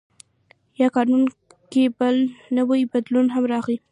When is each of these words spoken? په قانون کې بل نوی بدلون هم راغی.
په 0.75 0.85
قانون 0.95 1.23
کې 1.71 1.83
بل 1.99 2.15
نوی 2.57 2.81
بدلون 2.91 3.25
هم 3.35 3.43
راغی. 3.51 3.77